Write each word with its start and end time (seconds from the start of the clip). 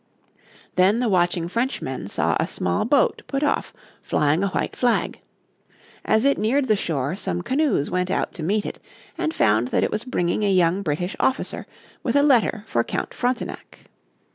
Then 0.77 0.97
the 0.99 1.07
watching 1.09 1.47
Frenchmen 1.47 2.07
saw 2.07 2.35
a 2.39 2.47
small 2.47 2.85
boat 2.85 3.21
put 3.27 3.43
off, 3.43 3.71
flying 4.01 4.43
a 4.43 4.47
white 4.47 4.75
flag. 4.75 5.19
As 6.03 6.25
it 6.25 6.39
neared 6.39 6.67
the 6.67 6.75
shore 6.75 7.15
some 7.15 7.43
canoes 7.43 7.91
went 7.91 8.09
out 8.09 8.33
to 8.33 8.41
meet 8.41 8.65
it 8.65 8.79
and 9.15 9.31
found 9.31 9.67
that 9.67 9.83
it 9.83 9.91
was 9.91 10.03
bringing 10.03 10.41
a 10.43 10.51
young 10.51 10.81
British 10.81 11.15
officer 11.19 11.67
with 12.01 12.15
a 12.15 12.23
letter 12.23 12.63
for 12.65 12.83
Count 12.83 13.13
Frontenac. 13.13 13.91